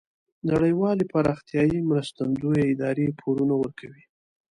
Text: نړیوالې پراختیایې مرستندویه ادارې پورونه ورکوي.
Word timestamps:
نړیوالې 0.49 1.05
پراختیایې 1.13 1.79
مرستندویه 1.91 2.63
ادارې 2.73 3.15
پورونه 3.19 3.53
ورکوي. 3.61 4.03